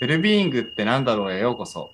[0.00, 1.90] ウェルビーイングって何だろうへようこそ。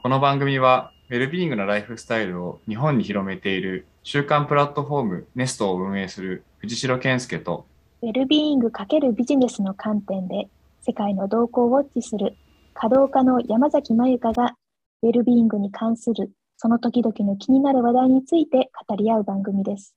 [0.00, 7.66] この番組は、ウェルビーイングのライフスタイルを日本に広めている週刊プラットフォームネストを運営する藤代健介と、
[8.02, 10.48] ウェルビーイング×ビジネスの観点で
[10.82, 12.36] 世界の動向をウォッチする
[12.74, 14.54] 稼働家の山崎まゆかが
[15.02, 19.96] ウェルビーイングに関するその時々の気になる話題について語り合う番組です。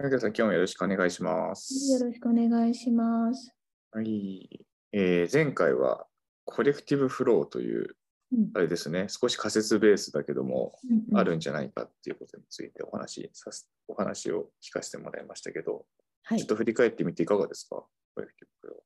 [0.00, 1.92] まゆかさん、今日もよろしくお願いします。
[1.92, 3.54] よろしくお願いします。
[3.92, 4.66] はい。
[4.98, 6.06] えー前回は、
[6.46, 7.96] コレクティブフローという、
[8.32, 8.50] うん。
[8.54, 10.78] あれですね、少し仮説ベースだけども、
[11.10, 15.84] うんあるんじゃないかっていうことについてお話しさす、お話を聞かせてもらいましたけど、
[16.24, 16.38] はい。
[16.38, 17.84] ちょっと振り返ってみていかがですか？
[18.14, 18.82] コレクティブフロ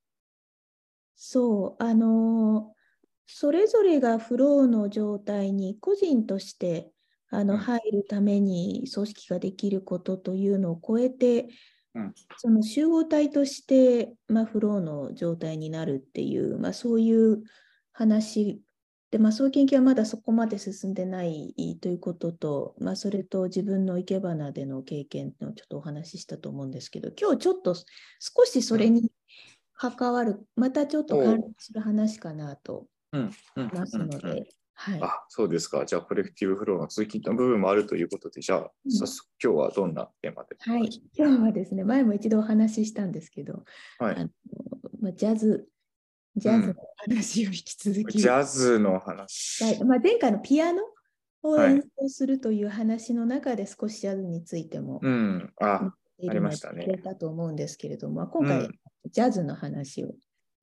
[1.15, 2.81] そう、あのー
[3.33, 6.91] それぞれがフローの状態に個人として
[7.29, 7.47] あうん。
[7.47, 11.47] の入るために組織ができることというのを超えて、
[11.95, 12.13] うん。
[12.37, 17.43] その集合体として、まあ、フローの状態になるっていう、まあ、そういう
[17.91, 18.61] 話
[19.11, 27.83] で、まあ、そういう研究はまだそこまで進んでないということと、まあ、それと自分の生け花での経験のちょっとお話ししたと思うんですけど、今日ちょっと少
[28.45, 29.11] しそれに
[29.73, 34.47] 関わる、またちょっと関連する話かなと思いますので、
[34.83, 34.99] はい。
[35.03, 35.85] あ、そうですか。
[35.85, 40.55] じゃあ、コレクティブフローの続きの部分もあるということで、じゃあ、うん早速、今日はどんなテーマで？
[40.57, 43.63] はい、今日はですね、前も一度お話ししたんですけど、
[43.99, 44.29] はいあの
[44.99, 45.67] まあ、ジャズ、
[46.35, 49.63] ジャズの話を引き続き、ジャズの話。
[49.63, 50.81] はいまあ、前回のピアノ
[51.43, 55.53] をはい演奏するという話の中で少しジャズについてもうん。
[55.61, 58.71] あ、いありましたねたと思うんですけれども、今回、うん
[59.11, 60.13] ジャズの話をし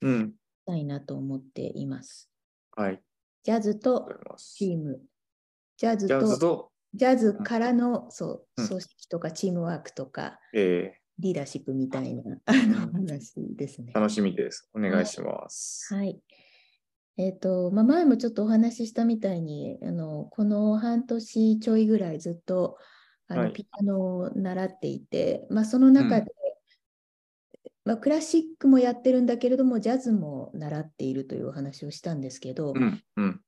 [0.03, 0.33] うん。
[0.65, 2.31] たいなと思っています。
[2.77, 3.03] はい。
[3.43, 4.09] ジャズわと。
[4.37, 5.01] チーム、
[5.77, 13.99] ジャズとと、ジャズからのそううん組織とかチームワークとか、えリーダーシップみたいなあの話ですねー、。
[13.99, 14.69] 楽しみです。
[14.75, 15.95] お願いします。
[15.95, 16.21] はい。
[17.17, 22.79] えっ、と、まあ、前もちょっとお話ししたみたいに、あのこの半年ちょいぐらいずっと
[23.29, 26.33] あの、はいピアノを習っていて、まあ、その中で、
[27.89, 33.03] まあ、クラシックもやってるんだけれども、ジャズも習っているというお話をしたんですけど、うん。
[33.17, 33.41] うん。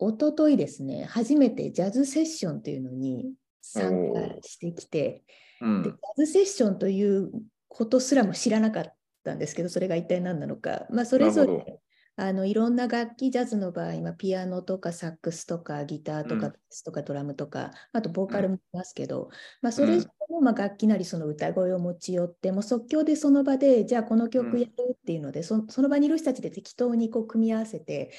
[0.00, 3.32] 一昨日ですね、初めてジャズセッションというのに
[3.62, 5.22] 参加してきて、
[5.60, 5.98] でジャうん。
[6.16, 7.30] ズセッションという
[7.68, 11.78] ことすらも知らなかったんですけど、それが一体何なのか、まあ、それぞれ
[12.16, 16.40] あのいろんな楽器、ジャズの場合、まあ、ピアノとかサックスとかギターとうん。
[16.40, 19.30] かベースとかドラムとか、あとボーカルもいますけど、
[19.62, 28.12] まあ、それぞれのまあ楽器なりその歌声を持ち寄って、もう即興でその場で、じゃあこの曲やるっていうので、そその場にいる人たちで適当にこう組み合わせて、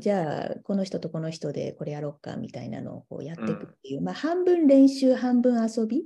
[0.00, 6.04] じゃあこの人とこの人でこれやろうかみたいなのをこうやっていくっていう、まあ、半分練習、半分遊び。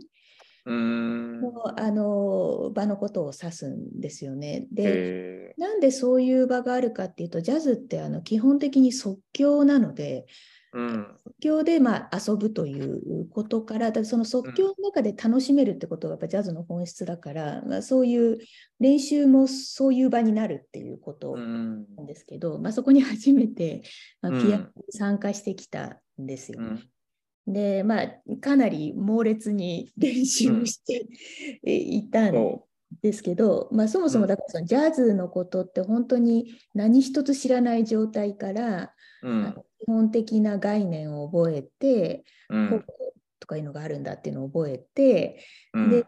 [0.65, 1.41] うん。
[1.41, 4.69] のあの場のことを指すんですよね。
[4.73, 11.07] で、えなんでそういう場があるかっていうと、ジャズってあの基本的に即興なので、ー、うん。
[11.25, 18.39] 即興でまあ遊ぶということから、だその即興の中で楽しめるってことがやっぱジャズの本質だから、まあ、そういう
[18.79, 21.87] 練習もそういう場になるっていうことうん。
[21.97, 23.83] なんですけど、まあ、そこに初めて、
[24.21, 26.61] まあ、うんピアノに参加してきたんですよ。
[26.61, 26.89] うん。
[27.47, 28.09] で、まあ、
[28.41, 31.07] かなり猛烈に練習をして
[31.65, 32.67] えいたんそ
[33.01, 34.29] ですけど、まあ、そもそもうん。
[34.29, 38.93] だからそのジャズのことって本当に何一つ知らない状態から、
[39.23, 39.29] う。
[39.29, 39.55] うん。
[39.81, 42.85] 基本的な概念を覚えて、うん。
[43.41, 45.91] とかいうのがあるんだっていうのを覚えて、うん。
[45.91, 46.07] で、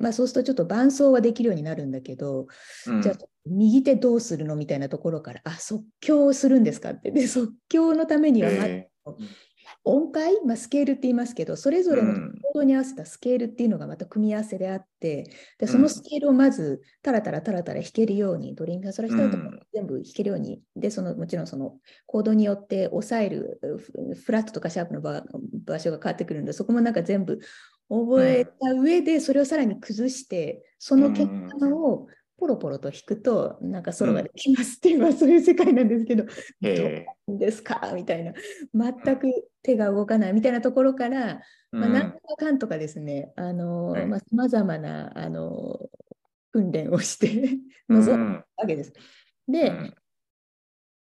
[0.00, 2.46] まあ、そうするとちょっと伴奏はできるようになるんだけど、
[2.86, 3.00] うん。
[3.00, 3.16] じゃあ
[3.46, 7.10] 右手どうするのみたいなところから、あ、即興をするんですかって。
[7.10, 8.90] で、即興のためにはまずえ
[9.84, 12.38] 音階、まあ、スケールって言いますけど、それぞれのうん。
[12.42, 15.32] コードに合わせたスケールっていうのがまた組み合わせであって、で
[15.62, 15.68] うん。
[15.68, 19.60] そのスケールをまずタラタラタラタラ弾けるように、ドレミファソラシドとかうん。
[19.72, 25.24] 全部弾けるように、で、そのもちろんそのコードによって押さえるフフラットとかシャープの場
[25.64, 27.38] 場所が変わってくるので、そこもなんか全部
[27.88, 31.26] 覚えた上で、それをさらに崩して、その結
[31.58, 36.24] 果をポロポロと弾くと、なんかソロができますっていう、まあそういう世界なんですけど、
[36.62, 37.06] え。
[37.28, 37.92] どうですか？
[37.94, 38.32] みたいな、
[38.74, 39.26] 全く
[39.64, 44.06] 手が動かないみたいなところから、ーまあ、なんとかかんとかですね、あのはい。
[44.06, 45.80] まあ、様々なあの
[46.52, 47.58] 訓練をして
[47.88, 48.00] うん。
[48.00, 48.92] 臨むわけです。
[49.48, 49.94] で、うん。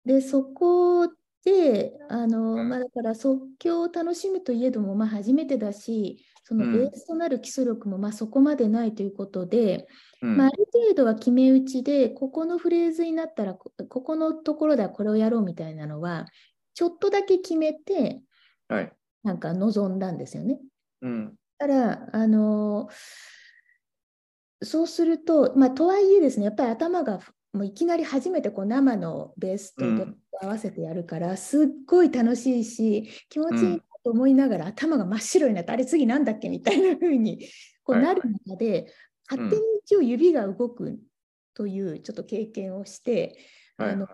[0.05, 1.07] でそこ
[1.45, 2.69] で、あのうん。
[2.69, 6.73] まあ、だから即興を楽しむといえども、まあ、初めてだし、そのうん。
[6.73, 9.87] ベースとなる基礎力もまあそこまでないということで、
[10.23, 10.35] うん。
[10.35, 16.25] まあ、ある程度は決め打ちで、ここのフレーズになったら、こここのところではこれをやろうみたいなのは、
[16.73, 18.21] ちょっとだけ決めて、
[18.67, 18.91] はい。
[19.23, 20.59] なんか望んだんですよね。
[21.01, 21.35] うん。
[21.57, 22.89] ただ、あの
[24.63, 27.19] そうすると、まあ、とはいえですね、やっぱり頭が
[27.53, 29.83] もういきなり初めてこう生のベースと
[30.41, 37.47] 合わせてやるから、すっごい楽しいし、気持ちいいなと思いながら、頭が真っ白になって、あれ次なんだっけみたいな風に
[37.83, 38.93] こうなる中で、
[39.29, 40.99] 勝手に一応指が動く
[41.53, 43.37] というちょっと経験をして、
[43.77, 44.07] あの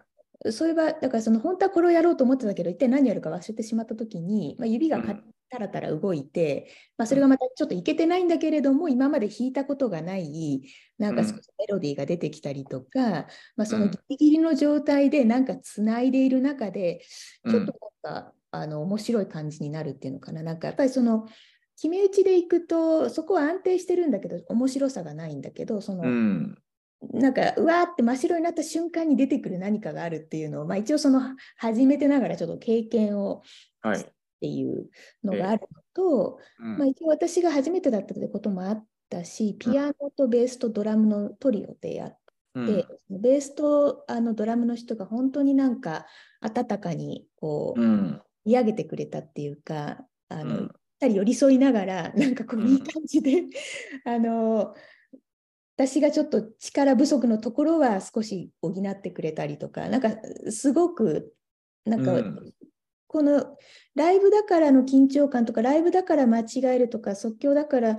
[0.51, 5.01] そういえば、だからその本当はこれをやろうと思ってたけど、一体何やるか忘れてしまったときに、まあ、指が
[5.49, 6.67] タラタラ動いて、
[6.97, 10.61] まあ、それがまたちょっといけてないんだけれども、今まで弾いたことがない、
[10.97, 17.01] なんか少しメロディーが出てきたりとか、まあ、そのギリギリの状態でなんかつないでいる中で、
[17.49, 17.73] ちょっと
[18.03, 20.43] なんか、あの面白い感じになるっていうのかな。
[20.43, 21.27] なんかやっぱりその
[21.75, 26.03] 決め打ちでいくと、そこは安定してるんだけど、面白さがないんだけど、その、
[27.11, 31.21] なんかうわーって真っ白になった瞬間に出てくる何かがあるっていうのを、まあ、一応その
[31.57, 33.43] 初めてながらちょっと経験を
[33.85, 34.03] っ
[34.41, 34.89] ていう
[35.23, 42.17] のがあるのと、うん、まあ、一応私が初めてだったってこともあったしピアノとベースとドラムのトリオでやって、
[42.55, 46.05] うん、ベースとあのドラムの人が本当になんか
[46.41, 53.43] 温かにこう、うん、見上げてくれたっていうかあの、うん、人寄り添いながらなんかこういい感じで、
[54.05, 54.73] あの
[55.75, 60.11] 私がちょっと力不足のところは少し補ってくれたりとか、なんか
[60.49, 61.33] すごく、
[61.85, 62.23] なんか、
[63.07, 63.57] この
[63.95, 67.97] ライブだからの緊張感とか、ライブだから間違えるとか、即興だから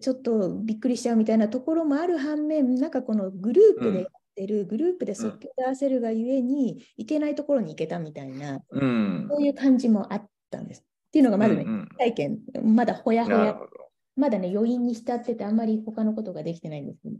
[0.00, 10.80] ちょっとびっくりしちゃうみたいなところもある反面、なんかこのグループでやってる、うん、グループで即興で合わせるがゆえに、いけないところに行けたみたいな、うん、そういう感じもあったんです。
[10.80, 13.56] っていうのがまずね、うんうん、体験、まだほやほや
[14.18, 17.16] まだね、余韻に浸ってて、あんまり他のことができてないんですけど。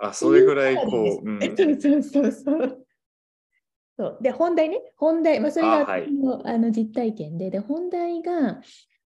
[0.00, 1.28] あ、それぐらいこう。
[1.28, 2.86] うん、そうそうそうそう。
[3.98, 4.18] そう。
[4.20, 6.06] で、本題ね、本題、まあ、それがあ、はい、
[6.44, 8.60] あの実体験で、で、本題が、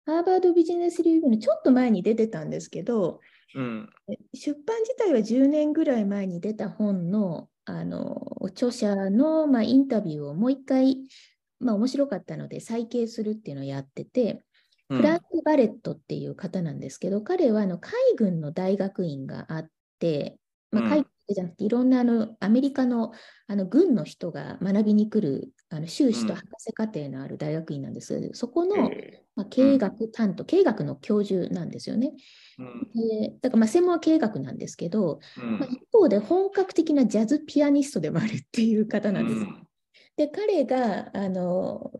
[0.07, 3.21] ハーバードビジネスリーグのちょっと前に出てたんですけど、
[3.55, 3.91] うん、
[4.35, 10.99] 出版自体は10年ぐらい前に出た本のあの著者の、まあ、インタビューをもう一回、
[11.59, 14.45] まあ、面白かったので再掲するっていうのをやってて、
[14.89, 19.69] フランク・バレットっていう方なんですけど、うん、彼はあの海軍の大学院があっ
[19.99, 20.39] て、
[20.71, 23.13] まあ、海軍じゃなくていろんなあのアメリカの
[23.49, 28.21] あの軍の人が学びに来るあの修士と博士課程のある大学院なんです。
[28.21, 28.91] けど、そこの、
[29.35, 32.13] まあ、経営学担当、経営学の教授なんですよね。
[32.59, 39.67] うん、でだからまあ専門は経営学なんですけど、まあ、一方で本格的なジャズピアニストでもあるっていう方なんです。
[40.17, 41.93] で彼があの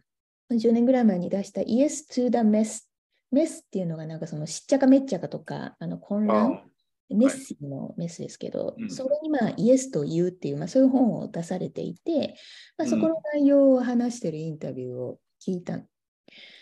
[0.51, 2.87] 10年ぐらい前に出した Yes to the Mess。
[3.33, 6.63] メスっていうのがなんかそのしっちゃかめっちゃかとかあの混乱、
[7.11, 12.37] メッシのメスですけど、はい、それにまあイエスと言うっていう、まあ、そういう本を出されていて、
[12.79, 15.81] まあ、そこの内容を話してるインタビューを聞いた。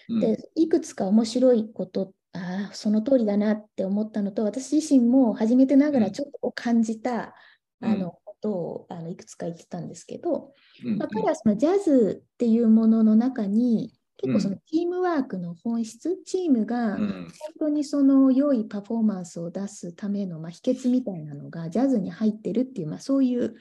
[0.09, 7.35] うん、で、いくつか面白いこと、ああ、その通りだなって思ったのと、私自身も初めてながらちょっと感じた、
[7.81, 10.53] うん、あのことをあのいくつか言ってたんですけど、
[10.99, 17.27] まあ、彼はそのジャズっていうものの中に結構そのチームワークの本質、うん、チームが本
[17.59, 23.55] 当にその良いパフォーマンスを出すためのまあ秘訣みたいなのがジャズに入ってるっていう、まあ、そういう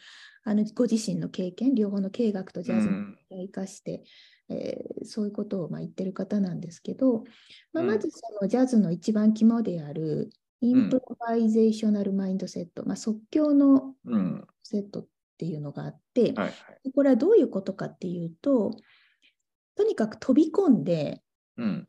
[0.44, 2.92] あのご自身の経験、両方の経営学とジャズを
[3.32, 4.04] 生かして、
[4.50, 7.24] うん、えー、そういうことをまあ言ってる方なんですけど、
[7.72, 10.30] まあ、まずそのジャズの一番肝である
[10.64, 13.96] improvisational mindset、まあ、即興の
[14.64, 15.08] セットっ
[15.38, 18.72] ていうのがあって、はいはい、これはどういうことかっていうと、
[19.76, 21.22] とにかく飛び込んで、
[21.58, 21.88] うん、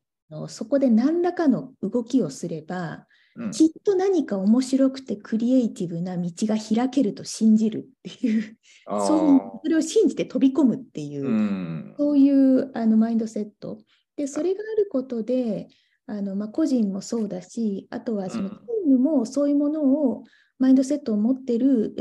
[0.49, 3.07] そこで何らかの動きをすれば、
[3.37, 13.79] うん、きっと何か面白くてクリエイティブな道が開けると信じるっていうそれを信じて飛び込むっていう、うん、そういうあのマインドセット
[14.17, 15.69] でそれがあることで
[16.07, 20.25] あの、まあ、個人もそうだしあとはそのチームもそういうものを、
[20.59, 21.95] マインドセットを持ってる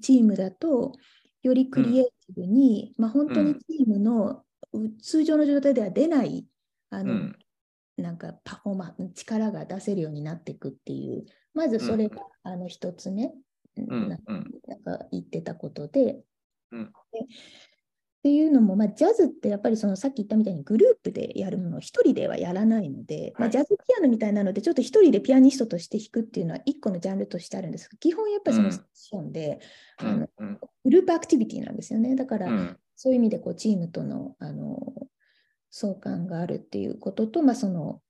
[0.00, 0.92] チームだと
[1.42, 4.42] よりクリエイティブに、まあ、本当にチームの
[5.00, 6.46] 通常の状態では出ない
[6.90, 7.36] あの、うん、
[7.96, 13.34] なんかパフォーマンス力が出せるようになっていくっていうまずそれが、あの一つね、
[13.76, 14.18] なん。
[14.18, 16.02] か言ってたことで。
[16.04, 16.22] で
[18.28, 27.88] っていうのも、まあ、ジャズってやっぱりそのさっき言ったみたいにグループでやるものを一人ではやらないので、まあ、ジャズピアノみたいなのでちょっと一人でピアニストとして弾くっていうのは一個のジャンルとしてあるんです。
[27.88, 29.60] が基本やっぱりそのセッションで、
[30.02, 32.14] うん、あの、うん、グループアクティビティなんですよね。
[32.16, 34.78] だから、そういう意味でこうチームとのあの
[35.70, 38.02] 相関があるっていうことと、まあ、その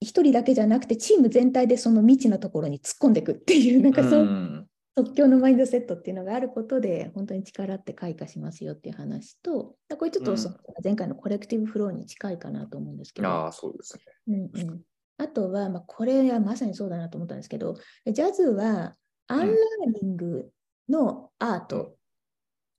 [0.00, 4.61] 一人だけじゃなくてチーム全体でその未知のところに突っ込んでいくっていうなんかそう、うん、
[4.94, 14.80] 即興のマインドセットっていうのがあることで本当に力って開花しますよっていう話とこれちょっとその前回の collective flow に近いかなと思うんですけど、あそうですね、うんうん、
[15.16, 18.94] あとは、まあ、これはまさにそうだなと思ったんですけどジャズは
[19.28, 20.50] unlearning
[20.88, 21.96] の art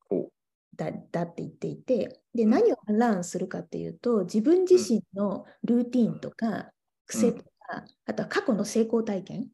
[0.08, 0.29] ほ
[0.75, 6.72] だ,、だって言っていて、で、何を unlearn するかっていうと、自分自身のルーティンとか
[7.05, 9.48] 癖とか、あとは過去の成功体験、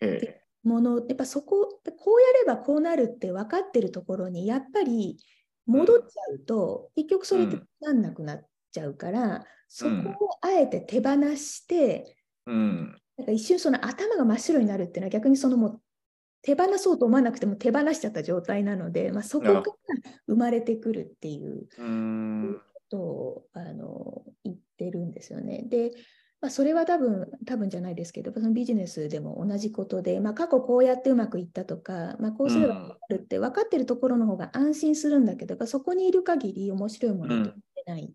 [0.00, 5.18] ええもの、やっぱそこ、こうやればこうなるって分かってるところに、やっぱり
[5.66, 12.16] 戻っちゃうと、結局それってなんなくなっちゃうから、そこをあえて手放して、
[12.46, 12.96] うん。
[13.16, 15.82] なんか一瞬その頭が真っ白になるっていうのは逆にそのもう
[16.40, 19.62] 手放そうと思わなくても手放しちゃった状態なので、まあ、そこから
[20.26, 21.68] 生まれてくるっていう。
[21.78, 25.64] ことをあの言ってるんですよね。
[25.66, 25.92] で、
[26.42, 37.54] まあ、それは多分多分じゃないですけどそのビジネスでも同じことで、まあ、過去こうやってうまくいったとか、まあ、こうすればこうなるって分かってるところの方が安心するんだけどやっぱそこにいる限り面白いものって
[37.86, 38.12] 出ない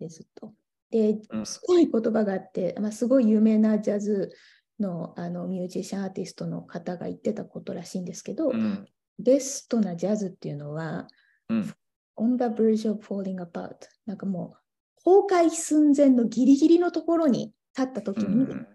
[0.00, 0.52] ですと。
[0.90, 4.32] でうんすごい言葉があって、まあ、すごい有名なジャズ
[4.80, 8.84] のあのミュージシャンアーティストの方が言ってたことらしいんですけど、うん。
[9.20, 11.06] ベストなジャズっていうのは
[11.48, 11.74] うん。
[12.16, 13.76] on the verge of falling apart
[14.06, 14.67] なんかもう
[15.04, 18.66] 崩壊寸前のギリギリのところに立った時うにん。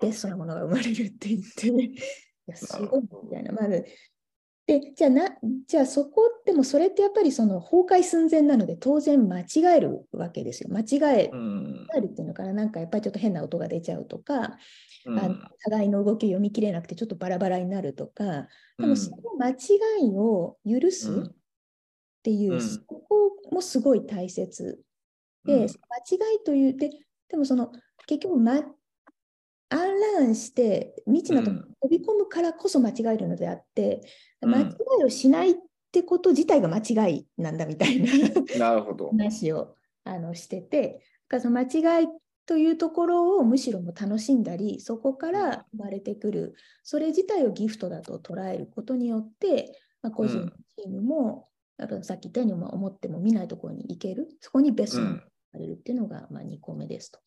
[0.00, 1.94] ベストなものが生まれるって言って、 い
[2.46, 3.52] やすごいみたいな。
[3.52, 3.84] まあで
[4.96, 9.46] じゃあなじゃあそこでもそれってやっぱりその崩壊寸前なので当然間違
[9.76, 10.70] えるわけですよ。
[10.70, 11.86] 間違えうん。
[12.00, 14.58] るっていうのかななんかやっぱりちょっと変な音が出ちゃうとか、
[15.06, 19.56] うんあの互いの動きを読み切れなくてちょっとバラバラになるとかでもその間違
[20.02, 21.32] いを許すうんっ
[22.22, 23.04] ていう、うんそこ
[23.52, 24.82] もすごい大切
[25.44, 25.60] で、うん。
[25.62, 25.68] 間違
[26.36, 26.90] いというで
[27.28, 27.72] でもその
[28.06, 34.02] 結局、ま、アンラーンして未知なところに飛び込むからこそ間違えるのであって、
[34.42, 34.50] うん。
[34.54, 35.54] 間違いをしないっ
[35.92, 38.10] てこと自体が間違いなんだみたいな
[38.58, 39.08] なるほど。
[39.10, 42.08] 話をあのしててだからその間違い
[42.46, 51.48] というところをむしろも楽しんだりそこから生まれてくるそれ自体をギフトだと捉えることによって、まあ、個人チームも、
[51.78, 54.28] やっぱさっき言ったようにまあ思っても見ないところに行ける。
[54.40, 55.22] そこにベストう
[55.54, 57.18] んが生まれるっていうのが、まあ、2個目ですと。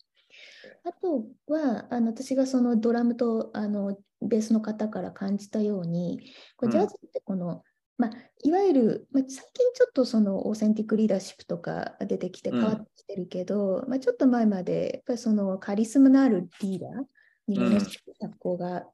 [0.84, 7.62] あとはあの私がそのドラムとあのベースの方から感じたようにこジャズってこの、
[7.96, 8.10] まあ、
[8.42, 16.92] いわゆる、まあ、最近ちょっとそのオーセンティックリーダーシップとかが出てきて変わってきてるけど、まあ、ちょっと前までやっぱりそのカリスマのあるリーダー
[17.48, 17.86] にもね、うん
[18.20, 18.84] 脚光が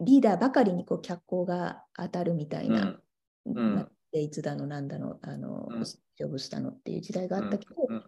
[0.00, 3.74] リーダーばかりにこう脚光が当たるみたいな、ん。
[3.74, 5.84] まあデイツだのなんだのあの、うん。
[5.84, 8.04] ジョブスだのっていう時代があったけど、うん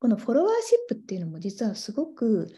[0.00, 2.48] このフォロワーシップっていうのも実はすごく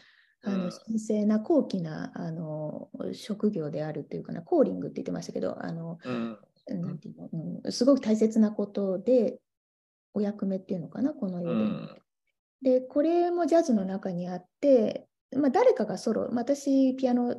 [0.43, 6.37] あのうん神聖な高貴なあの職業であるというかな、コーリングって言ってましたけど、あのうん。
[6.69, 7.29] なんていうの、
[7.63, 9.39] うん、すごく大切なことで、
[10.13, 11.53] お役目っていうのかな、この世で。
[11.53, 12.01] うん。
[12.61, 17.35] で、これもジャズの中にあって、まあ、誰かがソロ、まあ、私、ピアノ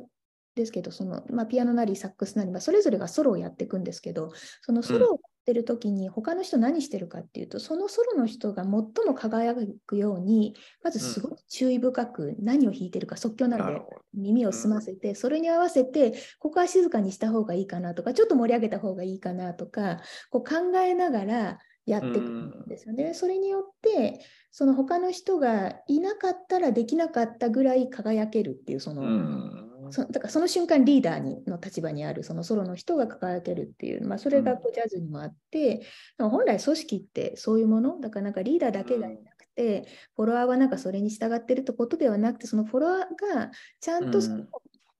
[0.55, 9.55] ですけど、そのまあ、ピアノなりサックスなり、まあ、それぞれがソロをやっていくんですけど、そのソロをてる時に、他の人何してるかっていうと、そのソロの人が最も輝
[9.87, 13.81] くように、まずすごく注意深く何を弾いてるか、即興なので。
[14.13, 23.13] 耳を澄ませて、それに合わせて、ここは静かにした方がいいかなとか、ちょっと盛り上げた方がいいかなとか、こう考えながらやっていくんですよね。
[23.15, 24.19] それによって、
[24.51, 29.68] その他の人がいなかったらできなかったぐらい輝けるっていう、その、うん。
[29.91, 35.83] そだからその瞬間リーダーにの立場にあるそのソロの人が輝けるっていう、まあ、それがこうジャズにもあって、で
[36.19, 37.99] も本来組織ってそういうもの？
[37.99, 44.47] だからなんかリーダーだけがいなくて、フォロワーはなんかそれに従ってるってことではなくてそのフォロワーがちゃんとそ,、うん。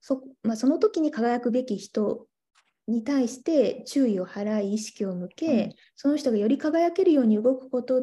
[0.00, 2.26] そまあ、その時に輝くべき人
[2.88, 5.72] に対して注意を払い意識を向け、うん。
[5.94, 8.02] その人がより輝けるように動くことっ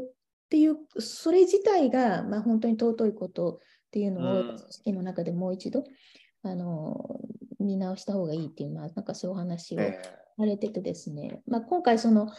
[0.49, 3.55] ていうそれ自体が、まあ、本当に尊いこと
[3.87, 4.47] っていうのをうん。
[4.57, 5.83] 組織の中でもう一度
[6.43, 7.19] あの
[7.59, 9.99] 見直した方がいいっていう、まあ、なんかそういうお話をえ
[10.37, 12.29] されててですね、まあ、今回その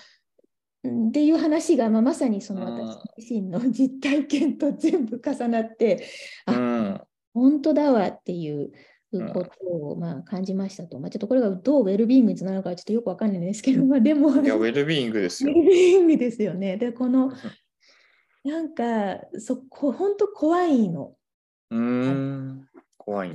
[0.86, 6.06] んっていう話が、まあ、まさにそのうん私自身の実体験と全部重なって、
[6.48, 7.00] えうん。
[7.34, 8.72] 本当だわっていう
[9.32, 15.56] ことをまあ感じましたと、まあ、ちょっとこれがどうウェルビーイングにつながるかはちょっとよくわかんないんですけど、まあ、でも、いや、ウェルビーイングですよウェ。
[15.56, 16.76] ルビーイングですよね。
[16.76, 17.32] で、この、
[18.44, 21.14] なんか、そこ、本当怖いの。
[21.70, 22.68] うーん。
[22.96, 23.32] 怖い。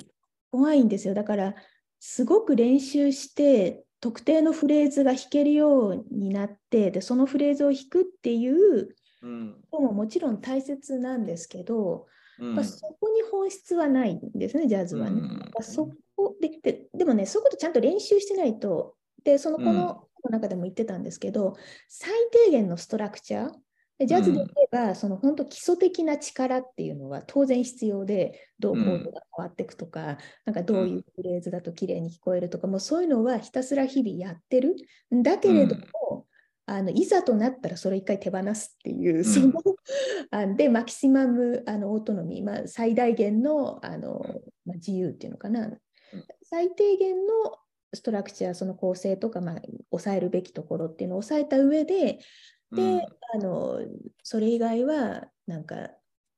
[0.54, 1.16] 怖いんですよ。
[1.16, 1.56] だから、
[2.00, 9.64] すごく練習して、特定のフレーズが弾けるようになって、で、そのフレーズを弾くっていううん。
[9.72, 12.06] のももちろん大切なんですけど、
[12.38, 15.22] うんまあ、そこに本質はないんですね、ジャズはね。
[15.22, 21.56] うんまあそこでででもね、そういうことちゃんと練習してないと、で、そのこうんの中でも言ってたんですけど、
[21.90, 22.12] 最
[22.46, 23.52] 低限のストラクチャー、
[24.04, 34.76] でジャズで言えば、その本当基礎的な力っていうのは当然必要で、どうコードが変わっていくとか、なんかどういうフレーズだと綺麗に聞こえるとか、もうそういうのはひたすら日々やってる。
[35.12, 36.26] だけれども、
[36.66, 39.54] あのいざとなったらそれ一回手放すっていう、その
[40.32, 44.22] あで、マキシマムあのオートノミー、まあ、最大限のあの、
[44.66, 45.70] まあ、自由っていうのかな、
[46.44, 47.34] 最低限の
[47.94, 52.20] ストラクチャー、その構成とか、まあ、抑えるべきところっていうのを抑えた上で、
[52.74, 53.02] で、うん
[53.36, 53.80] あの
[54.22, 55.90] それ以外はなんか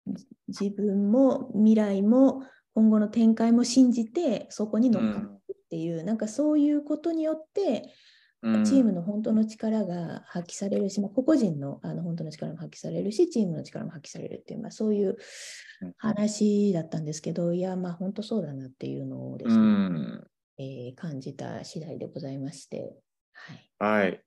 [0.07, 7.93] じ自分も未来も今後の展開も信じてそこに乗っかってっていう、なんかそういうことによって
[8.41, 15.17] うんチームの本当の力が発揮されるし、まあ、個々人のあの本当の力も発揮されるしチームの力も発揮されるっていう、まあ、そういう
[15.81, 20.27] うん話だったんですけどいやまあ本当そうだなっていうのをですうね、ん。
[20.57, 22.95] えー感じた次第でございまして。
[23.33, 24.24] はいはい。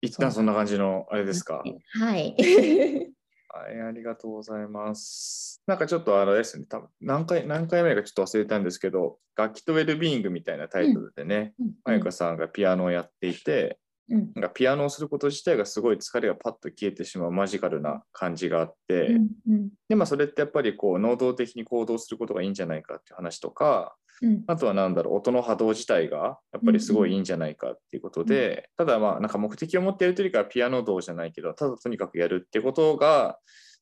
[0.00, 1.62] 一旦そんな感じのあれですか？
[2.00, 2.36] はい。
[3.48, 5.62] はい、ありがとうございます。
[5.66, 13.78] なんかちょっとあれですね、多分何回何回目かちょっと忘れたんですけど、楽器とウェルビーイングみたいなタイトルでね、まゆかさんがピアノをやっていて、
[14.10, 33.38] うんなんかピアノをすること自体がすごい疲れがパッと消えてしまうマジカルな感じがあって、うんうんで、まあそれってやっぱりこう能動的に行動することがいいんじゃないかっていう話とか、うんあとはなんだろう、音の波動自体がやっぱりすごいいいんじゃないかっていうことで、ただまあなんか目的を持ってやるというよりかはピアノ道じゃないけど、ただとにかくやるってことが、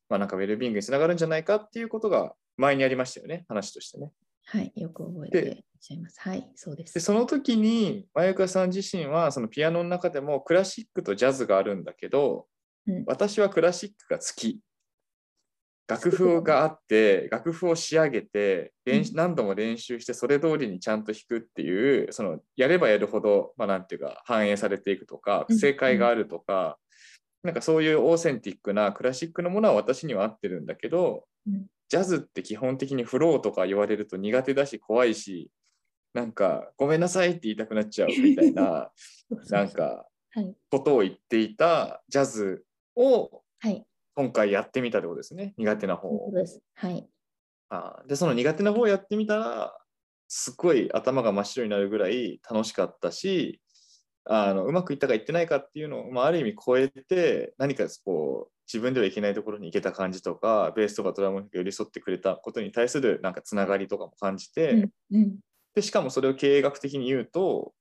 [0.09, 4.11] まあなんかウェルビーイングにつながるんじゃないかっていうことが前にありましたよね、話としてね。
[4.47, 6.19] はい、よく覚えていらっしゃいます。
[6.19, 6.83] はい、そうで。
[6.83, 12.47] ですその時に、まゆかさん自身はそのピアノの中でもクラシックとジャズがあるんだけど、
[12.87, 14.59] うん私はクラシックが好き。
[15.87, 19.17] 楽譜があって、楽譜を仕上げて練習うん。
[19.17, 25.57] 何度も練習して、それ通りにちゃんと弾くっていう、そのやればやるほど、まあ、ていうか、反映されていくとか、うん。
[25.57, 26.77] 正解があるとか、
[27.43, 31.67] なんかそういうオーセンティックなクラシックのものは私には合ってるんだけど、うん。
[31.87, 35.51] ジャズって基本的にフローとか言われると苦手だし怖いし、
[36.15, 38.91] なんかごめんなさいって言いたくなっちゃうみたいな、
[39.51, 42.65] なんかはい、ことを言っていたジャズ
[42.95, 45.53] をはい、今回やってみたってことですね。
[45.57, 46.31] 苦手な方を。
[46.75, 47.07] はい、
[47.69, 49.77] あーで、その苦手な方をやってみたら、
[50.27, 53.61] すっごい頭が真っ白になるぐらい楽しかったし、
[54.27, 65.39] あのうまくいったかいってないかっていうのを、まあ、ある意味超えて、何かこう自分ではいけないところに行けた感じとか、ベースとかドラムが寄り添ってくれたことに対するなんかつながりとかも感じて、うん、うん、
[65.75, 67.73] でしかもそれを経営学的に言うと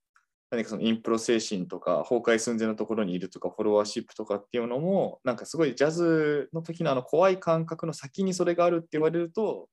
[0.54, 9.68] 何かそのインプロ精神とか崩壊寸前のところにいるとかフォロワーシップとかっていうのもなんかすごいジャズの時のあの怖い感覚の先にそれがあるって言われると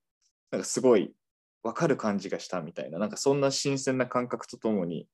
[0.51, 1.13] なんかすごい
[1.63, 5.07] 分かる感じがしたみたいななんかそんな新鮮な感覚とともに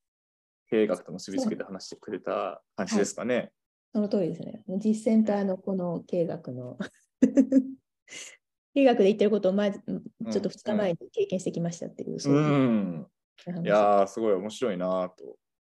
[0.70, 3.52] 経営学と結びつけて話してくれた感じですかね。
[3.94, 4.62] その通りですね。
[4.78, 6.78] 実践とあのこの経営学の
[8.74, 12.20] 経営学で言ってることをまずちょっと2日前に経験してきましたっていう。
[12.20, 13.06] そうういうん
[13.44, 15.36] 話いやー、すごい面白いなと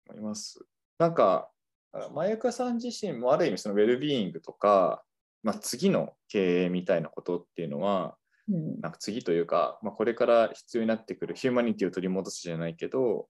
[0.09, 0.65] 思います。
[0.97, 1.49] なんか、
[1.91, 5.03] あまゆかさん自身もある意味そのウェルビーイングとか、
[5.43, 8.15] まあ、次の経営みたいなことっていうのは、
[8.47, 13.27] うんなんか次というか、まあ、これから必要になってくるヒューマニティを取り戻すじゃないけど、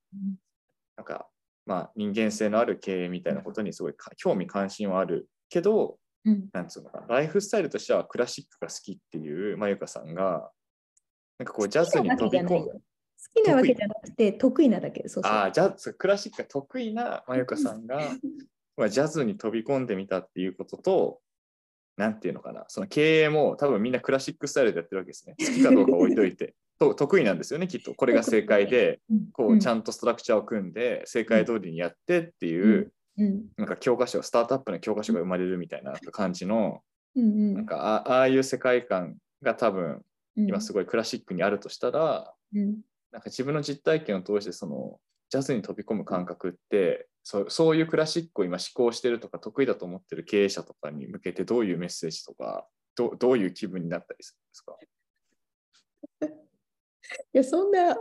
[0.96, 1.28] なんか、
[1.66, 10.50] まあ、人間性のある経営みたいなことにすごいか興味関心はあるけど、うんなんつうのかな、ライフスタイルとしてはクラシックが好きっていうまゆかさんが、
[11.38, 12.82] なんかこうジャズに飛び込む。
[13.34, 15.08] 好きなわけじゃなくて得意なだけ。
[15.08, 15.32] そうそう。
[15.32, 17.98] ああ、ジャズ、クラシックが得意なまゆかさんが、
[18.76, 21.20] まあ、ジャズに飛び込んでみたっていうことと、
[21.96, 25.34] なんていうのかな、その経営も多分みんなクラシックスタイルでやってるわけですね。
[25.38, 26.54] 好きかどうか置いといて。
[26.80, 27.94] と得意なんですよね、きっと。
[27.94, 29.00] これが正解で、
[29.32, 33.48] こうちゃんんとストラクチャーを組んで、正解通りにやってっていう、うん。
[33.58, 36.82] なんか教科書、スタートアップの教科書が生まれるみたいな感じの、
[37.14, 37.24] うん。
[37.24, 37.54] うん。
[37.54, 40.02] なんかあああいう世界観が多分
[40.38, 40.48] うん。
[40.48, 42.80] 今すごいクラシックにあるとしたら、うん
[43.12, 54.76] なんか自分の実体験を通してそのジャズに飛び込む感覚ってそうそういうクラシックを今思考してるとか得意だと思ってる経営者とかに向けてどういうメッセージとかどどういう気分になったりするんですか？
[57.32, 57.96] いや、そんな、あの、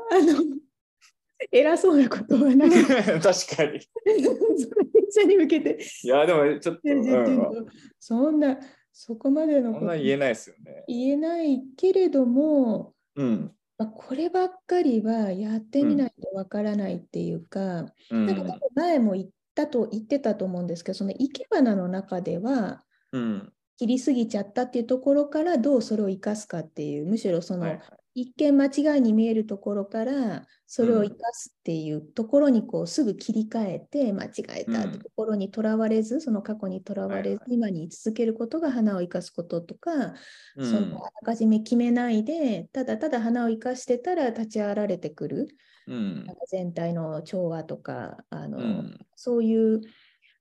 [1.52, 3.80] 偉そうなことはなくて、 確かに。
[4.60, 7.66] それ者に向けて、いやでもちょっと、うんうん
[8.00, 8.60] そんな、
[8.92, 10.84] そこまでのことそんな言えないですよね。
[10.88, 13.56] 言えないけれども、うん。
[13.80, 18.26] まあ、こればっかりはやってみないとわからないっていうか、うん。
[18.26, 23.54] なんか前も言ったと言ってたと思うんですけど、その生け花の中では、うん。
[23.78, 40.14] 切りすぎちゃったっていうところからどうそれを生かすかっていう、むしろその、はいはい一見間違いに見えるところからそれを生かすっていうところにこうすぐ切り替えて間違えたってところにとらわれず、その過去にとらわれず、今に居続けることが花を生かすこととか、
[40.58, 45.48] そのあらかじめ決めないでただただ花を生かしてたら立ち上がられてくる、
[45.88, 48.84] うん、全体の調和とかあの、
[49.16, 49.82] そういう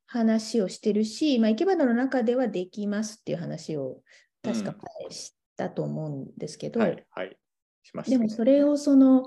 [0.07, 4.01] 話をしてるし、まあ、生け花の中ではできますっていう話を
[4.43, 4.75] 確か
[5.11, 7.37] したと思うんですけど、はいはい
[7.95, 9.27] ね、でもそれをその、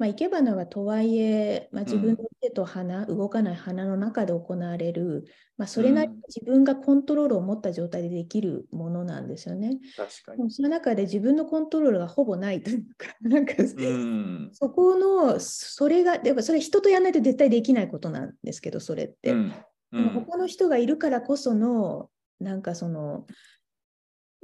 [0.00, 5.26] まあ、生け花はとはいえ、まあ、自分の手と鼻、うん、動かない鼻の中で行われる、
[5.58, 9.78] まあ、それなりに自分がコントロールを持った状態でできるものなんですよね。
[9.94, 10.50] 確かに。
[10.50, 19.32] その中で自分のコントロールがほぼないというか、 なんか、うん、そこの、それが、でもそれ人とやらないと絶対できないことなんですけど、それって。
[19.32, 19.52] うん。
[19.92, 23.26] うん、他の人がいるからこその、なんかその、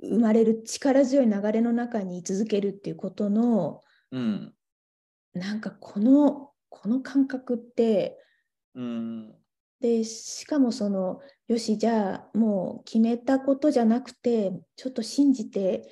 [0.03, 3.81] 生まれる力強い流れの中に居続けるっていうことの、
[4.13, 4.53] うん、
[5.35, 8.19] なんかこのこの感覚って、
[8.75, 9.35] うん、
[9.81, 15.89] でしかもそのよしじゃあもう決めたことじゃなくてちょっと信じて、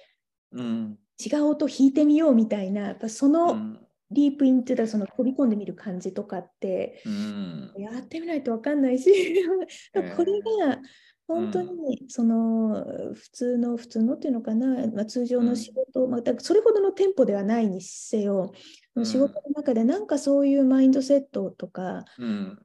[0.52, 3.78] うん、違う音弾いてみようみたいなやっぱその、
[4.10, 9.10] ディープイントゥその飛び込んでみる感じとかって、うん、やってみないと分かんないし
[10.16, 10.80] これが
[11.26, 12.84] 本当にその
[13.14, 18.52] 普通の普通のっていうのかな、まあ、通常の仕事、うん、まあ、それほどの店舗ではないにせよ、
[18.94, 22.58] うん、仕事の中でなんかそういうマインドセットとか、うん、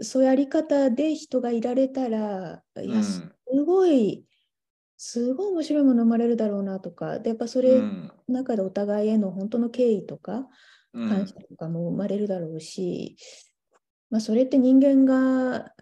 [0.00, 3.22] そういうやり方で人がいられたら、いやす
[3.66, 4.24] ごい
[4.96, 10.46] すごい面白いもの生まれるだろうなとかでやっぱそれの中でお互いへの本当の敬意とか
[10.92, 13.16] 感謝とかも生まれるだろうし、
[14.10, 15.72] まあ、それって人間が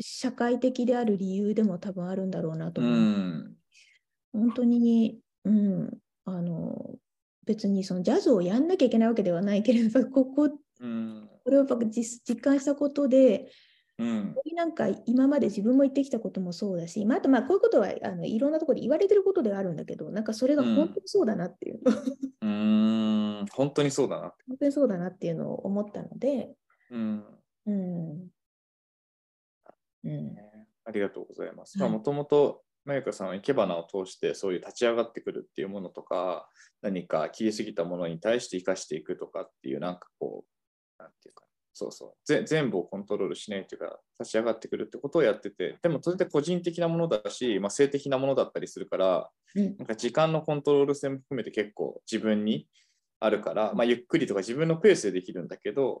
[0.00, 2.92] 社会的である理由でも多分あるんだろうなと思う。
[2.92, 3.56] うん、
[4.32, 6.94] 本当に、うん、あの
[7.44, 13.50] 別にそのジャズをやんなきゃいけないわけではないけれどここ、うん、これを実実感したことで、
[13.98, 21.80] うん、なんか今まで自分も言ってきたこともそうだし、まあ、あとまあこういうことはあのいろんなところで言われてることではあるんだけどなんかそれが本当にそうだなっていう、
[22.42, 26.50] うん、本当にそうだな本当にそうだなっていうのを思ったので、
[26.90, 27.24] うん、
[27.66, 28.28] うん
[30.08, 30.36] うん、
[30.84, 31.78] ありがとうございます。
[31.78, 36.48] もともとまゆかさんは生け花を通してそういう立ち上がってくるっていうものとか
[36.80, 40.44] 何か切りすぎたものに対して生かしていくとかっていうなんかこ
[40.98, 41.44] うなんていうか
[41.74, 42.44] そうそう。
[42.44, 52.66] 全部をコントロールしないというか立ち上がってくるってことをやっててでもそれで個人的なものだし、まあ、性的なものだったりするから、うん、なんか時間のコントロール性も含めて結構自分に
[53.20, 56.00] あるから、まあ、ゆっくりとか自分のペースでできるんだけど、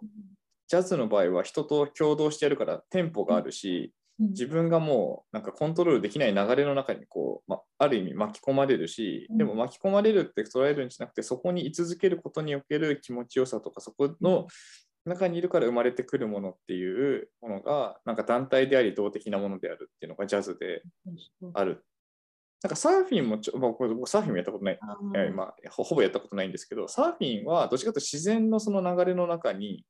[0.68, 14.48] ジャズの場合は人と共同してやるからテンポがあるし、自分がもうなんかコントロールできない流れの中にこう、まある意味巻き込まれるし、でも巻き込まれるって捉えるんじゃなくてそこに居続けることにおける気持ちよさとかそこの
[15.04, 20.82] 中にいるから生まれてくるものっていうものがなんか団体であり動的なものであるっていうのがジャズで
[21.54, 21.84] ある。
[22.60, 24.78] なんかサーフィンもちょ、まあ、僕サーフィンもやったことない、
[25.32, 29.84] まあ、ほぼやったことないんですけど、サーフィンはどっちかというと自然のその流れの中に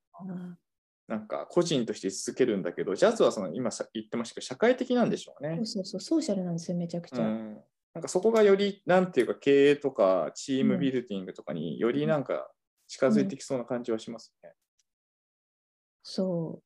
[1.09, 5.57] なんか個人として続けるんだけど、ジャズはその今言ってましたけど、社会的なんでしょうね。
[5.57, 7.25] そうそうそう、ソーシャルなんですよ、めちゃくちゃ。
[7.25, 7.59] うん、
[7.95, 12.51] なんかそこがより、なんていうか、経営とかチームビルディングとかによりなんか
[12.87, 14.51] 近づいてきそうな感じはしますね。
[14.51, 14.55] うん、
[16.03, 16.63] そう。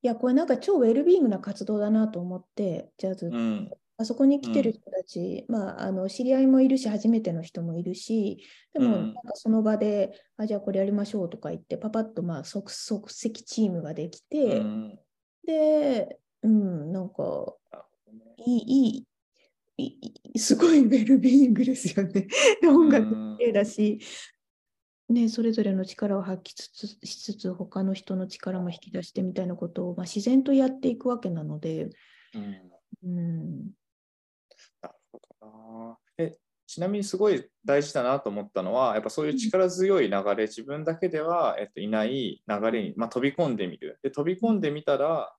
[0.00, 3.26] いや、これなんか超ウェルビーイングな活動だなと思って、ジャズ。
[3.26, 14.98] うん、あそこに来てる人たち、うん、まあ、あの知り合いもいるし、初めての人もいるし、でも、なんかその場で、うん、あじゃあこれやりましょうとか言って、パパッとまあ即即席チームができて、うん、
[15.46, 17.54] で、うん、なんか、
[18.46, 19.06] いい、
[19.76, 19.96] い
[20.34, 22.26] い、すごいウェルビーイングですよね。
[22.68, 24.00] 音楽系だし、
[25.08, 31.90] ね、それぞれの力を発揮つつしつつ、他の人の力も引き出してみたいなことを、まあ、自然とやっていくわけなので、
[33.04, 33.70] うん。
[33.72, 33.83] な
[35.44, 35.98] るほどな。
[36.18, 43.98] えちなみにすごい大事だなと思ったのは、やっぱそういう力強い流れ、自分だけでは、えっと、いない流れに、まあ、飛び込んでみる。
[44.02, 45.34] で、飛び込んでみたら、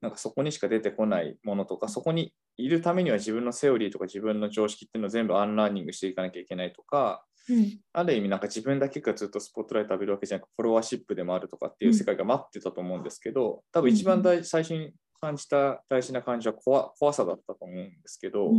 [0.00, 18.52] なんかそこにしか出てこないものとか、そこにいるためには自分のセオリーとか自分の常識っていうのを全部 unlearning していかなきゃいけないとか、うん、ある意味なんか自分だけがずっとスポットライト浴びるわけじゃなくフォロワーシップでもあるとかっていう世界が待ってたと思うんですけど、多分一番大最初に感じた大事な感じは怖怖さだったと思うんですけど、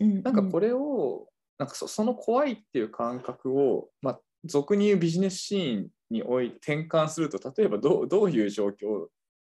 [0.00, 9.08] なんかこれをなんかその怖いっていう感覚を、まあ、俗に言うビジネスシーンにおいて転換すると例えばどどういう状況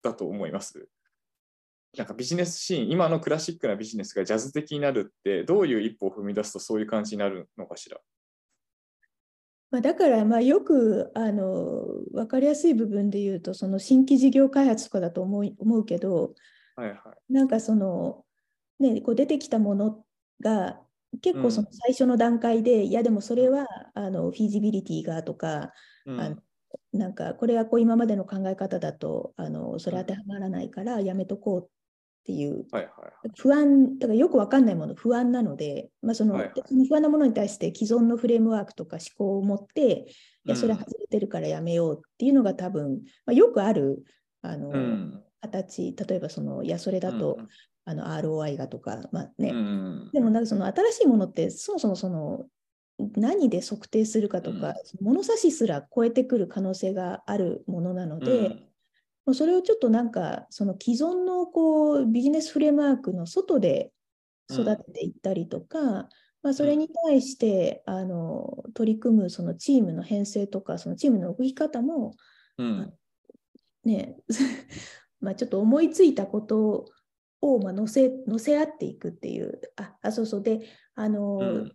[0.02, 0.88] だと思います？
[1.96, 7.98] なんかビジネスシーン今のクラシックなビジネスがジャズ的になるってどういう一歩を踏み出すとそういう感じになるのかしら？
[9.70, 16.34] まあ、だからまあよくあの分かりやすい部分で言うとその新規事業開発とかだと思い思うけど
[16.76, 17.32] はいはい。
[17.32, 18.24] なんかその、
[18.78, 20.04] ね、こう出てきたもの
[20.40, 20.80] が
[21.22, 25.72] 結構その最初の段階で、いやでもそれはあのフィジビリティがとか
[26.06, 26.20] うん。
[26.20, 26.36] あの
[26.92, 31.68] なんかこれはこう今までの考え方だとあのそれ当てはまらないからやめとこうっ
[32.24, 32.66] ていう。
[32.70, 32.90] はいはい
[33.36, 36.54] 不安だからよくわかんないもの不安なので、まあそのはいはい。
[36.54, 40.06] でその不安なものに対して既存のフレームワークとか思考を持って
[40.46, 44.04] いやそれはうん外れてるからやめようっていうのが多分、まあ、よくある
[44.42, 45.22] あの、うん。
[45.42, 45.94] 形。
[45.94, 47.38] 例えばそのいやそれだと、
[47.84, 49.50] あの ROI がとか、まあね。
[49.50, 50.10] うん。
[50.12, 52.46] でもなんかその新しいものってそもそもその
[53.16, 58.69] 何で測定するかとか、物差しすら超えてくる可能性があるものなので、
[59.32, 63.92] それをちょっとなんかその既存のこうビジネスフレームワークの外で
[64.50, 66.08] 育てていったりとか、
[66.42, 72.14] まあ、それに対してあの取り組むそのチームの編成とかそのチームの動き方も
[72.58, 72.92] うん。
[73.84, 74.16] ね
[75.20, 76.86] まあちょっと思いついたこと
[77.40, 79.60] をまあ乗せ乗せ合っていくっていう。
[79.76, 80.42] ああそうそう。
[80.42, 81.72] であの、うん。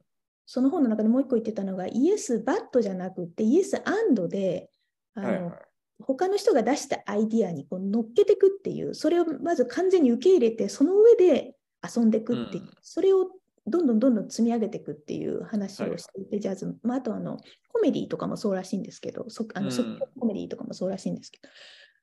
[0.48, 4.70] その本の中でもう一個言ってたのがイエス・バットじゃなくてイエス・アンドで
[5.16, 5.75] あの、はいはい。
[6.02, 12.70] 他の人が出したアイディアにこう乗っけていくっていうそれをまず完全に受け入れてその上で遊んでいくっていう、うん。
[12.82, 13.30] それを
[13.68, 17.38] どんどんどんどん積み上げていくっていう話はいをしていて、ジャズ、まあ、あとあの
[17.72, 19.72] コメディとかもそうらしいんですけどそあのう
[20.20, 21.50] コメディとかもそうらしいんですけど、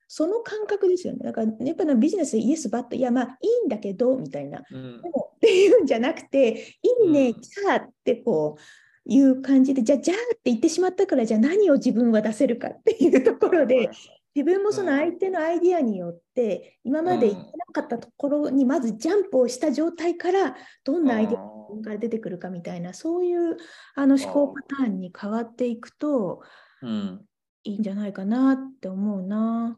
[0.09, 1.21] その感覚ですよね。
[1.25, 4.63] だからやっぱりビジネスでイエスバットいやまあいいんだけどみたいな。
[4.71, 5.01] うん。
[5.03, 7.41] でもっていうんじゃなくて、いいね、うん。
[7.41, 8.61] じゃあってこう
[9.05, 13.91] いう感じで、じゃあ、じゃあって言ってしまったから、じゃあ何を自分は出せるかっていうところで、
[14.35, 23.57] 自分もその相手のアイディアによって、今まで言ってなかったところにまずジャンプをした状態から、どんなアイディアが出てくるかみたいな、そういう
[23.95, 26.43] あの思考パターンに変わっていくと
[26.83, 27.27] うん。
[27.65, 29.77] いいんじゃないかなって思うな。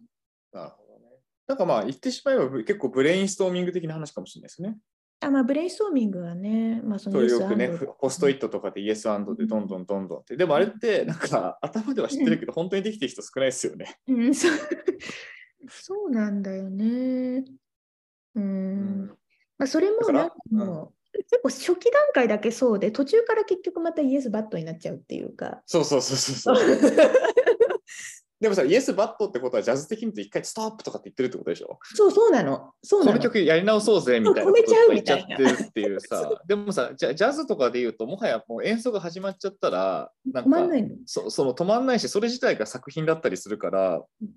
[0.53, 1.19] なるほどね。
[1.47, 4.79] なんかまあ言ってしまえば結構ブレインストーミング的な話かもしれないですね。
[5.25, 10.37] あまあ、ブレインストーミングはね、まあ、そのよくね、ポストイットとかで yes and でどんどんどんどんって。
[10.37, 13.99] でもあれってなんか頭では知ってるけど、本当にできてる人少ないですよね。
[14.09, 14.53] うん、そう
[15.69, 17.45] そうなんだよね。
[18.35, 18.43] うん。
[18.43, 19.19] うん
[19.57, 25.63] まあ、それもなんかもう、結構初期段階だけそうで、途中から結局またイエスバットになっちゃうっていうか。
[25.67, 26.79] そうそうそうそうそう。
[28.45, 31.79] でもさ、イエスバットってことはジャズ的に言うと一回ストップとかって言ってるってことでしょ？
[31.95, 32.75] そうそうなの。
[32.83, 33.13] そうなの。
[33.13, 40.91] この曲やり直そうぜみたいな止めちゃうこと言っちゃってるっていうさ、でもさ、じゃジャズとかで言うと、もはやもう演奏が始まっちゃったら、なんか止まんないの。
[41.07, 44.29] そその止まんないし、それ自体が作品だったりするからうん、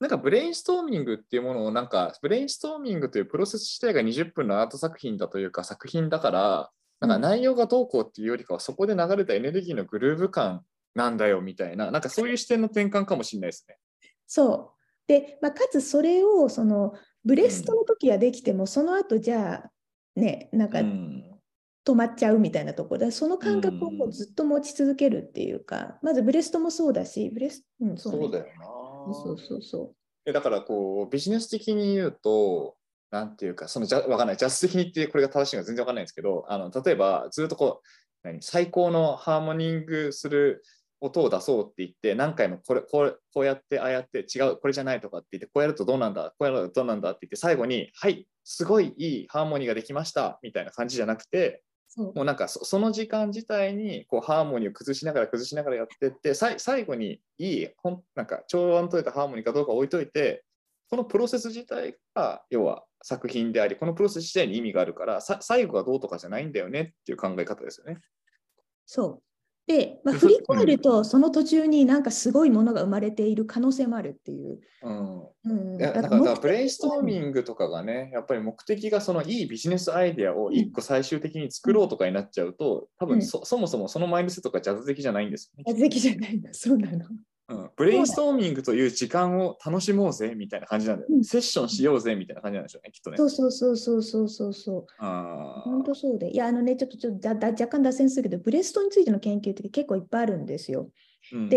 [0.00, 10.62] なんかブレインストーミングっていうものを、なんかブレインストーミングというプロセス自体が20分のアート作品だというか作品だから、なんか内容がどうこうっていうよりかは、そこで流れたエネルギーのグルーヴ感
[10.94, 13.78] なんだよみたいな、なんかそういう視点の転換かもしれないですね。
[14.26, 14.82] そう。
[15.06, 19.70] で、まあ、かつそれを、その、ブレストの時はできても、その後じゃあ、
[20.16, 21.32] ね、なんかうん
[21.84, 29.14] 止まっちゃうみたいなところで、その感覚をこううんずっと持ち続けるっていうか、まずブレストもそうだし、ブレス、うん、そうねそうだよな。
[29.14, 29.96] そうそうそう。
[30.24, 32.76] えだからこうビジネス的に言うと、
[33.10, 37.88] なんていうか、そのじゃわかんない、ジャス的に言ってこれが正しいのか全然わかんないんですけど、あの例えばずっとこう
[38.22, 40.62] 何、最高のハーモニングする
[41.02, 51.62] 音を出そうって言って、何回もこれこれこうやって、ああやって違う、これじゃないとかって言って、こうやるとどうなんだ、こうやるとどうなんだって言って、最後に、はい、すごいいいハーモニーができましたみたいな感じじゃなくて、
[51.96, 60.42] もうなんかそその時間自体にこうハーモニーを崩しながら崩しながらやってってさい最後にいいほんなんか調和の取れたハーモニーかどうか置いといて
[60.88, 67.98] このプロセス自体が要は作品でありこのプロセス自体に意味があるからさ最後がどうとかじゃないんだよねっていう考え方ですよね。
[68.86, 69.31] そう。
[69.66, 74.60] で、まあ、で振り返ると、その途中になんかすごいものが生まれている可能性もあるっていう。
[74.82, 85.72] うん、うん、だからブレインストーミングとかがねやっぱり目的がそのいいビジネスアイデアを一個最終的に作ろうとかになっちゃうと多分そ,、そもそもそのマインドセットがジャズ的じゃないんですよね。
[85.72, 85.80] グ。
[85.80, 87.06] 的じゃないんだ、そうなの。
[87.52, 93.16] うん、ブレインストーミングという時間を楽しもうぜみたいな感じなんだよ、うんセッションしようぜみたいな感じなんでしょうね、きっとね。
[93.16, 94.86] そうそうそうそうそうそうそう。
[94.98, 96.30] あ本当そうで。
[96.32, 100.90] いや、あのね、ちょっとちょっとだだ若干脱線するけど、ブレストについての研究って結構いっぱいあるんですよ。
[101.32, 101.50] うん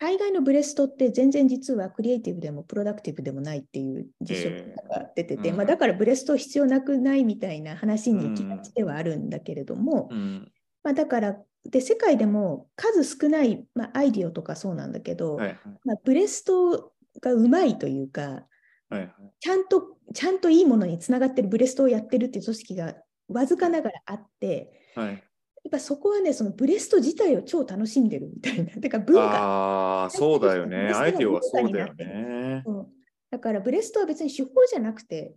[0.00, 4.50] 大概のブレストって全然実はクリエイティブでもプロダクティブでもないっていう実証
[4.88, 18.46] が出てて、えーまあ、だからブレスト必要なくないみたいな話に行きがちではあるんだけれども、うんまあ、だからで世界でも数少ない、まあ、アイディオとかそうなんだけど、はいはいまあ、ブレストがうまいというか
[18.90, 19.10] はいはい
[19.40, 22.94] ちゃんとちゃんといいものにつながってるブレストをやってるっていう組織が
[23.28, 25.22] わずかながらあってはい
[25.70, 28.70] ぱそこはね、そのブレスト自体を超楽しんでるみたいな。
[28.80, 29.22] てか文化。
[29.22, 30.92] ああ、そうだよね。
[30.94, 32.62] アイディオはそうだよね。
[32.66, 32.86] うん
[33.30, 35.34] だからブレストは別に手法じゃなくて、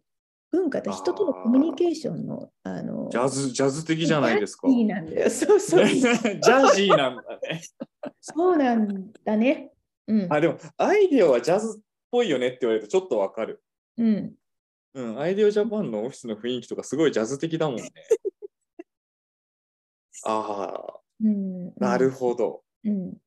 [0.52, 4.68] 文化と人とのコミュニケーションの、あの、ジャズ、ジャズ的じゃないですか。
[4.68, 5.30] いいなんだよ。
[5.32, 5.86] そうそう。
[5.88, 7.62] ジャジーなんだね。
[8.20, 9.72] そうなんだね。
[10.08, 10.34] うん。
[10.34, 13.64] あ、でも、 IDEO はジャズっぽいよねって言われるとちょっとわかる。
[13.98, 14.36] うん。
[14.94, 17.92] うん、 IDEO Japan のオフィスの雰囲気とかすごいジャズ的だもんね。
[20.26, 21.74] ああ、うん。
[21.78, 22.64] なるほど。
[22.84, 23.18] うん。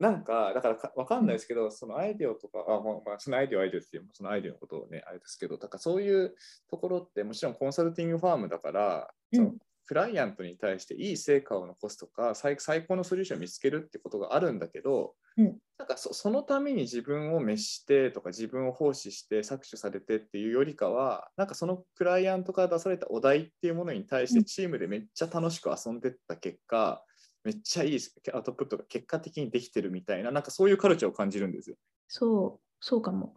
[0.00, 6.34] なんか、だからかわかんないですけど、その IDEO とか、あまあまあ、その IDEO、IDEO っていう、その IDEO のことをね、あれですけど、だからそういう
[6.70, 15.60] ところって、もちろんコンサルティングファームだから、そのうんクライアントに対していい成果を残すとか最、最高のソリューションを見つけるってことがあるんだけど、うん。
[15.78, 24.42] なんかそそのために自分を召してとか、自分を奉仕して搾取されてっていうよりかは、なんかそのクライアントから出されたお題っていうものに対しうん。
[24.42, 27.04] てチームでめっちゃ楽しく遊んでった結果、
[27.44, 27.98] めっちゃいい
[28.32, 31.76] アウトプットが結果的にできてるみたいな、なんかそういうカルチャーを感じるんですよ。
[32.08, 33.34] そう、そうかも。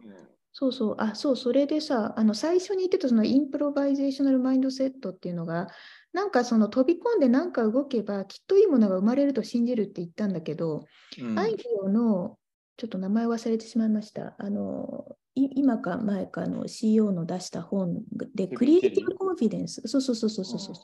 [0.52, 5.68] そうそう、あ、そう、それでさ、あの最初に言ってたその improvisational mindset っていうのが、
[6.12, 10.84] なんかその飛び込んでなんか動けばきっといいものが生まれると信じるって言ったんだけど、
[11.18, 11.38] うん。
[11.38, 12.38] IDEO の
[12.76, 14.36] ちょっと名前忘れてしまいました。
[14.38, 18.02] あのい今か前かの CEO の出した本
[18.36, 20.74] で、 Creative Confidence、そうそうそうそうそうそう。
[20.74, 20.78] うん。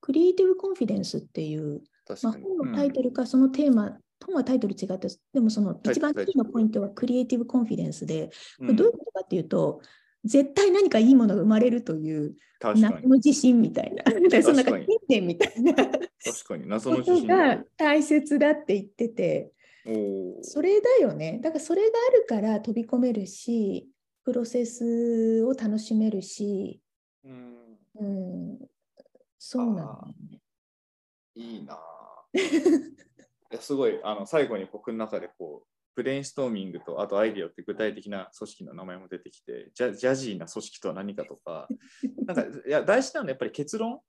[0.00, 1.82] Creative Confidence っていう、
[2.22, 2.32] まあ。
[2.32, 9.80] 本のタイトルかそのテーマ、本はタイトル違って、でもその一番タイトルキーのポイントはクリエイティブコンフィデンスで、どういうことかっていうと、
[10.24, 12.34] 絶対何かいいものが生まれるという。
[12.60, 16.00] 謎の自信みたいな、でそんか確かに信念みたいな確
[16.48, 16.66] かに。
[16.66, 17.62] 謎のが。
[17.76, 19.52] 大切だって言ってて、
[20.40, 21.40] それだよね。
[21.42, 23.86] だからそれがあるから飛び込めるし、
[24.24, 26.80] プロセスを楽しめるし、
[27.22, 27.56] うん
[28.00, 28.04] う
[28.54, 28.58] ん、
[29.38, 30.33] そうなんね。
[31.34, 31.78] いいなぁ
[32.38, 41.68] いやすごいあの最後に僕の中でこうブレインストーミングとあとアイディアって具体的な組織の名前も出てきてジャジャジーな組織とは何かとか
[42.26, 44.00] なんかいや大事なのはやっぱり結論？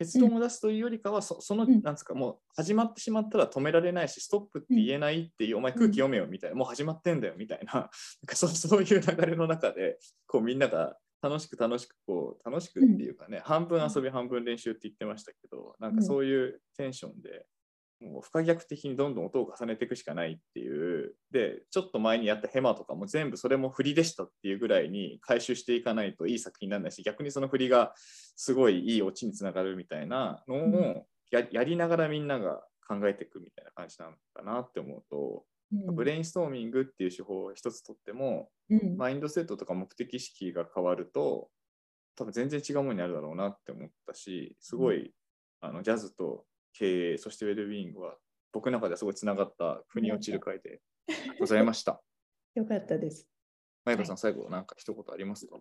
[0.00, 1.82] 結論を出すというよりかは、そその、うん。
[1.82, 7.88] なんつうかもう始まってしまったら止められないしストップって言えないっていう、お前空気読めよみたいな、もう始まってんだよみたいななん
[8.26, 17.46] かそう そういう流れの中でこうみんなが楽しく楽しくこう楽しくっていうかね、半分遊び半分練習って言ってましたけどなんかそういうテンションで、
[18.00, 35.94] もう不可逆的にどんどん音を重ねていくしかないっていうでちょっと前にやったヘマとかも全部それも振りでしたっていうぐらいに回収していかないといい作品にならないし逆にその振りがすごいいいオチにつながるみたいなのをややりながらみんなが考えていくみたいな感じなのかなって思うと、うん。
[35.94, 38.96] ブレインストーミングっていう手法を一つとってもうん。
[38.96, 41.50] マインドセットとか目的意識が変わると
[42.16, 45.14] 多分全然違うものになるだろうなって思ったしすごい、
[45.60, 48.16] あのジャズと経営そしてウェルビーイングは
[48.52, 50.80] 僕の中ではすごいつながった腑に落ちる回で
[51.38, 52.02] ございました。
[52.54, 53.26] よかったです。
[53.84, 55.56] 前田さん、最後なんか一言ありますか？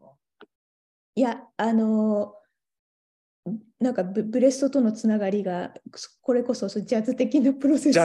[1.16, 2.50] いや、あのー
[3.80, 5.74] なんかブブレストとのつながりが、
[6.22, 7.96] これこそジャズ的なプロセス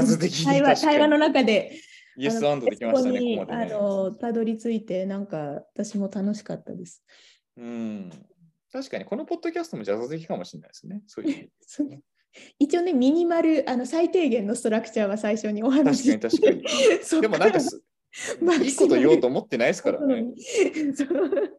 [0.40, 1.78] 対話の中で、
[2.16, 3.74] イエスあのできましたね、そこにここまで、ね。
[3.74, 7.02] あのたどり着いて、なんか私も楽しかったです。
[7.56, 8.10] うん。
[8.72, 11.02] 確かに、このポッドキャストもジャズ的かもしれないですね。
[11.06, 11.50] そういう
[12.58, 16.62] 一応ね、ミニマル、あの最低限のストラクチャーは最初にお確話しかに確かに。
[17.22, 17.82] でもなんかす、
[18.62, 20.34] いいこと言おうと思ってないですからね。
[20.94, 21.54] そう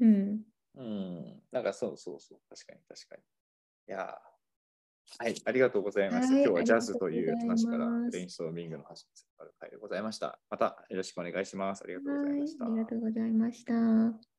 [0.00, 0.42] うん。
[0.76, 1.42] うん。
[1.50, 2.40] なんかそうそうそう。
[2.48, 3.22] 確かに確かに。
[3.88, 4.29] いやー
[5.18, 6.32] はい、ありがとうございます。
[6.32, 10.38] はい今日はジャズという話からブレインストーミングの話につながる回でございました。
[10.48, 11.82] またよろしくお願いします。
[11.84, 12.64] ありがとうございはいました。
[12.64, 14.29] ありがとうございました。